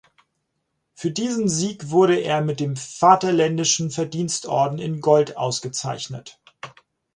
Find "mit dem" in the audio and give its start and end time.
2.41-2.75